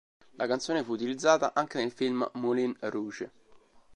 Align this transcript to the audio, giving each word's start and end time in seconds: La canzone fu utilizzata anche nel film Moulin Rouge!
La 0.37 0.47
canzone 0.47 0.83
fu 0.83 0.93
utilizzata 0.93 1.53
anche 1.53 1.77
nel 1.77 1.91
film 1.91 2.27
Moulin 2.33 2.73
Rouge! 2.79 3.31